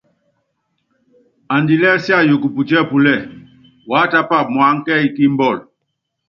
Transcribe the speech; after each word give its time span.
Andilɛ 1.55 1.89
siayukɔ 2.03 2.47
putíɛ́púlɛ, 2.55 3.15
wá 3.89 3.99
tápa 4.11 4.37
muáŋá 4.53 4.81
kɛ́yí 4.85 5.07
kímbɔl. 5.15 5.57